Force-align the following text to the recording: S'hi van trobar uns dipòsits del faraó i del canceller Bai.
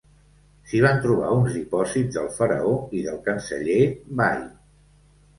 S'hi 0.69 0.79
van 0.83 1.01
trobar 1.01 1.33
uns 1.41 1.57
dipòsits 1.57 2.15
del 2.17 2.29
faraó 2.37 2.71
i 3.01 3.01
del 3.09 3.19
canceller 3.27 3.77
Bai. 4.23 4.41